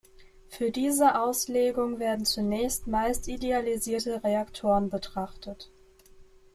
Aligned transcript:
Für 0.47 0.71
diese 0.71 1.19
Auslegung 1.19 1.99
werden 1.99 2.25
zunächst 2.25 2.87
meist 2.87 3.27
idealisierte 3.27 4.23
Reaktoren 4.23 4.89
betrachtet. 4.89 5.69